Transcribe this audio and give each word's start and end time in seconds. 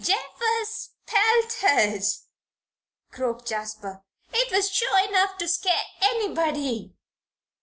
"Jefers 0.03 0.95
pelters!" 1.05 2.23
croaked 3.11 3.45
Jasper. 3.47 4.01
"It 4.33 4.51
was 4.51 4.73
enough 5.07 5.37
to 5.37 5.47
scare 5.47 5.79
anybody!" 6.01 6.95